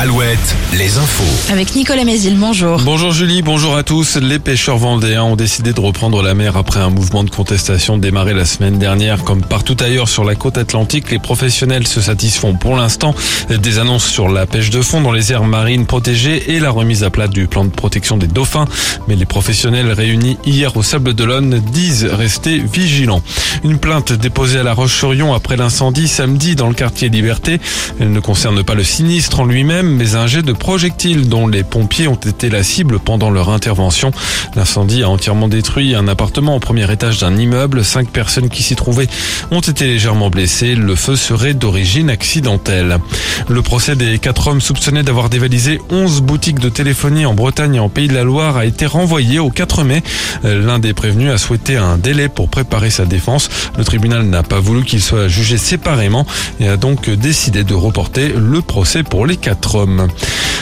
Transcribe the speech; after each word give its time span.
Alouette, 0.00 0.54
les 0.78 0.96
infos. 0.96 1.52
Avec 1.52 1.74
Nicolas 1.74 2.04
Mézil, 2.04 2.36
bonjour. 2.38 2.80
Bonjour 2.84 3.10
Julie, 3.10 3.42
bonjour 3.42 3.74
à 3.74 3.82
tous. 3.82 4.14
Les 4.14 4.38
pêcheurs 4.38 4.78
vendéens 4.78 5.24
ont 5.24 5.34
décidé 5.34 5.72
de 5.72 5.80
reprendre 5.80 6.22
la 6.22 6.34
mer 6.34 6.56
après 6.56 6.78
un 6.78 6.88
mouvement 6.88 7.24
de 7.24 7.30
contestation 7.30 7.98
démarré 7.98 8.32
la 8.32 8.44
semaine 8.44 8.78
dernière. 8.78 9.24
Comme 9.24 9.40
partout 9.40 9.76
ailleurs 9.80 10.08
sur 10.08 10.22
la 10.22 10.36
côte 10.36 10.56
atlantique, 10.56 11.10
les 11.10 11.18
professionnels 11.18 11.88
se 11.88 12.00
satisfont 12.00 12.54
pour 12.54 12.76
l'instant 12.76 13.12
des 13.48 13.80
annonces 13.80 14.06
sur 14.06 14.28
la 14.28 14.46
pêche 14.46 14.70
de 14.70 14.82
fond 14.82 15.00
dans 15.00 15.10
les 15.10 15.32
aires 15.32 15.42
marines 15.42 15.84
protégées 15.84 16.54
et 16.54 16.60
la 16.60 16.70
remise 16.70 17.02
à 17.02 17.10
plat 17.10 17.26
du 17.26 17.48
plan 17.48 17.64
de 17.64 17.70
protection 17.70 18.16
des 18.16 18.28
dauphins. 18.28 18.66
Mais 19.08 19.16
les 19.16 19.26
professionnels 19.26 19.90
réunis 19.90 20.38
hier 20.46 20.76
au 20.76 20.84
Sable 20.84 21.12
d'Olonne 21.14 21.60
disent 21.72 22.04
rester 22.04 22.58
vigilants. 22.58 23.24
Une 23.64 23.80
plainte 23.80 24.12
déposée 24.12 24.60
à 24.60 24.62
la 24.62 24.74
Roche-sur-Yon 24.74 25.34
après 25.34 25.56
l'incendie 25.56 26.06
samedi 26.06 26.54
dans 26.54 26.68
le 26.68 26.74
quartier 26.74 27.08
Liberté. 27.08 27.58
Elle 27.98 28.12
ne 28.12 28.20
concerne 28.20 28.62
pas 28.62 28.74
le 28.74 28.84
sinistre 28.84 29.40
en 29.40 29.44
lui-même, 29.44 29.87
mais 29.94 30.14
un 30.14 30.26
jet 30.26 30.42
de 30.42 30.52
projectiles 30.52 31.28
dont 31.28 31.46
les 31.46 31.64
pompiers 31.64 32.08
ont 32.08 32.14
été 32.14 32.50
la 32.50 32.62
cible 32.62 32.98
pendant 32.98 33.30
leur 33.30 33.50
intervention. 33.50 34.10
L'incendie 34.56 35.02
a 35.02 35.08
entièrement 35.08 35.48
détruit 35.48 35.94
un 35.94 36.08
appartement 36.08 36.56
au 36.56 36.60
premier 36.60 36.90
étage 36.92 37.18
d'un 37.18 37.36
immeuble. 37.36 37.84
Cinq 37.84 38.10
personnes 38.10 38.48
qui 38.48 38.62
s'y 38.62 38.76
trouvaient 38.76 39.08
ont 39.50 39.60
été 39.60 39.86
légèrement 39.86 40.30
blessées. 40.30 40.74
Le 40.74 40.94
feu 40.94 41.16
serait 41.16 41.54
d'origine 41.54 42.10
accidentelle. 42.10 42.98
Le 43.48 43.62
procès 43.62 43.96
des 43.96 44.18
quatre 44.18 44.48
hommes 44.48 44.60
soupçonnés 44.60 45.02
d'avoir 45.02 45.28
dévalisé 45.28 45.80
11 45.90 46.22
boutiques 46.22 46.60
de 46.60 46.68
téléphonie 46.68 47.26
en 47.26 47.34
Bretagne 47.34 47.76
et 47.76 47.80
en 47.80 47.88
Pays 47.88 48.08
de 48.08 48.14
la 48.14 48.24
Loire 48.24 48.56
a 48.56 48.64
été 48.64 48.86
renvoyé 48.86 49.38
au 49.38 49.50
4 49.50 49.84
mai. 49.84 50.02
L'un 50.44 50.78
des 50.78 50.92
prévenus 50.92 51.30
a 51.30 51.38
souhaité 51.38 51.76
un 51.76 51.96
délai 51.96 52.28
pour 52.28 52.48
préparer 52.48 52.90
sa 52.90 53.04
défense. 53.04 53.48
Le 53.76 53.84
tribunal 53.84 54.22
n'a 54.24 54.42
pas 54.42 54.60
voulu 54.60 54.84
qu'il 54.84 55.00
soit 55.00 55.28
jugé 55.28 55.56
séparément 55.56 56.26
et 56.60 56.68
a 56.68 56.76
donc 56.76 57.08
décidé 57.10 57.64
de 57.64 57.74
reporter 57.74 58.32
le 58.36 58.62
procès 58.62 59.02
pour 59.02 59.26
les 59.26 59.36
quatre 59.36 59.77
hommes. 59.78 60.08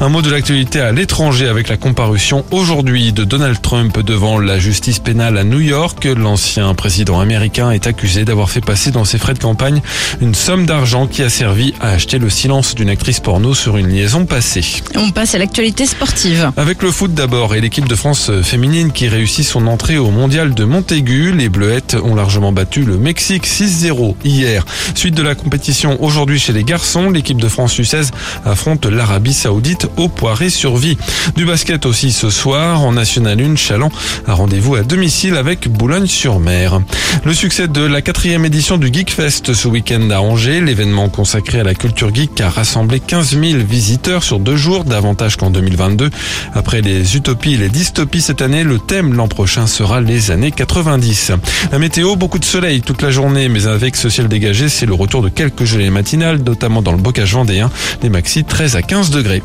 Un 0.00 0.10
mot 0.10 0.22
de 0.22 0.30
l'actualité 0.30 0.80
à 0.80 0.92
l'étranger 0.92 1.48
avec 1.48 1.68
la 1.68 1.76
comparution 1.76 2.44
aujourd'hui 2.52 3.12
de 3.12 3.24
Donald 3.24 3.60
Trump 3.60 3.98
devant 3.98 4.38
la 4.38 4.58
justice 4.58 5.00
pénale 5.00 5.36
à 5.36 5.42
New 5.42 5.58
York. 5.58 6.04
L'ancien 6.04 6.72
président 6.74 7.18
américain 7.18 7.72
est 7.72 7.88
accusé 7.88 8.24
d'avoir 8.24 8.48
fait 8.48 8.60
passer 8.60 8.92
dans 8.92 9.04
ses 9.04 9.18
frais 9.18 9.34
de 9.34 9.40
campagne 9.40 9.80
une 10.20 10.36
somme 10.36 10.66
d'argent 10.66 11.08
qui 11.08 11.24
a 11.24 11.30
servi 11.30 11.74
à 11.80 11.90
acheter 11.90 12.18
le 12.18 12.30
silence 12.30 12.76
d'une 12.76 12.90
actrice 12.90 13.18
porno 13.18 13.54
sur 13.54 13.76
une 13.76 13.88
liaison 13.88 14.24
passée. 14.24 14.64
On 14.94 15.10
passe 15.10 15.34
à 15.34 15.38
l'actualité 15.38 15.84
sportive. 15.84 16.52
Avec 16.56 16.82
le 16.82 16.92
foot 16.92 17.12
d'abord 17.12 17.56
et 17.56 17.60
l'équipe 17.60 17.88
de 17.88 17.96
France 17.96 18.30
féminine 18.42 18.92
qui 18.92 19.08
réussit 19.08 19.44
son 19.44 19.66
entrée 19.66 19.98
au 19.98 20.10
mondial 20.10 20.54
de 20.54 20.64
Montaigu, 20.64 21.32
les 21.32 21.48
Bleuettes 21.48 21.96
ont 22.00 22.14
largement 22.14 22.52
battu 22.52 22.82
le 22.82 22.98
Mexique 22.98 23.46
6-0 23.46 24.14
hier. 24.24 24.64
Suite 24.94 25.14
de 25.14 25.22
la 25.22 25.34
compétition 25.34 26.00
aujourd'hui 26.04 26.38
chez 26.38 26.52
les 26.52 26.62
garçons, 26.62 27.10
l'équipe 27.10 27.40
de 27.40 27.48
France 27.48 27.76
U16 27.78 28.10
affronte 28.44 28.86
l'Arabie 28.98 29.32
Saoudite 29.32 29.86
au 29.96 30.08
Poiré-sur-Vie. 30.08 30.98
Du 31.36 31.46
basket 31.46 31.86
aussi 31.86 32.10
ce 32.10 32.30
soir 32.30 32.82
en 32.82 32.90
National 32.90 33.40
1, 33.40 33.54
Chaland 33.54 33.92
a 34.26 34.34
rendez-vous 34.34 34.74
à 34.74 34.82
domicile 34.82 35.36
avec 35.36 35.68
Boulogne-sur-Mer. 35.68 36.80
Le 37.24 37.32
succès 37.32 37.68
de 37.68 37.80
la 37.80 38.02
quatrième 38.02 38.44
édition 38.44 38.76
du 38.76 38.92
Geek 38.92 39.12
Fest 39.12 39.52
ce 39.52 39.68
week-end 39.68 40.10
à 40.10 40.20
Angers, 40.20 40.60
l'événement 40.60 41.08
consacré 41.08 41.60
à 41.60 41.62
la 41.62 41.74
culture 41.74 42.12
geek 42.12 42.40
a 42.40 42.50
rassemblé 42.50 42.98
15 42.98 43.38
000 43.40 43.62
visiteurs 43.62 44.24
sur 44.24 44.40
deux 44.40 44.56
jours, 44.56 44.82
davantage 44.82 45.36
qu'en 45.36 45.50
2022. 45.50 46.10
Après 46.54 46.80
les 46.80 47.16
utopies 47.16 47.54
et 47.54 47.58
les 47.58 47.68
dystopies 47.68 48.20
cette 48.20 48.42
année, 48.42 48.64
le 48.64 48.80
thème 48.80 49.14
l'an 49.14 49.28
prochain 49.28 49.68
sera 49.68 50.00
les 50.00 50.32
années 50.32 50.50
90. 50.50 51.32
La 51.70 51.78
météo, 51.78 52.16
beaucoup 52.16 52.40
de 52.40 52.44
soleil 52.44 52.80
toute 52.80 53.00
la 53.00 53.12
journée, 53.12 53.48
mais 53.48 53.68
avec 53.68 53.94
ce 53.94 54.08
ciel 54.08 54.26
dégagé, 54.26 54.68
c'est 54.68 54.86
le 54.86 54.94
retour 54.94 55.22
de 55.22 55.28
quelques 55.28 55.64
gelées 55.64 55.90
matinales, 55.90 56.38
notamment 56.38 56.82
dans 56.82 56.92
le 56.92 56.98
bocage 56.98 57.34
vendéen, 57.34 57.70
les 58.02 58.08
maxi 58.08 58.42
13 58.42 58.74
à 58.74 58.82
15 58.88 59.10
degrés. 59.10 59.42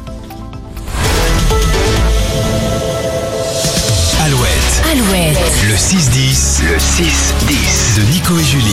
Alouette, 4.23 4.81
Alouette. 4.89 5.37
le 5.67 5.75
6-10, 5.75 6.61
le 6.63 6.77
6-10 6.77 7.97
de 7.97 8.11
Nico 8.13 8.39
et 8.39 8.43
Julie. 8.45 8.63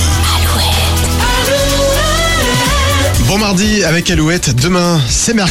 Bon 3.27 3.39
mardi 3.39 3.83
avec 3.83 4.11
Alouette. 4.11 4.55
Demain, 4.55 5.01
c'est 5.09 5.35
mercredi. 5.35 5.49